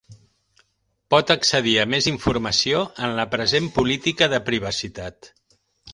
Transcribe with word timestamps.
Pot 1.13 1.33
accedir 1.33 1.75
a 1.83 1.83
més 1.93 2.09
informació 2.13 2.81
en 3.09 3.15
la 3.21 3.29
present 3.35 3.69
política 3.79 4.33
de 4.35 4.41
privacitat. 4.49 5.33